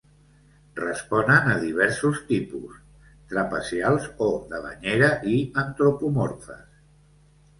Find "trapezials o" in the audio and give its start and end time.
3.33-4.31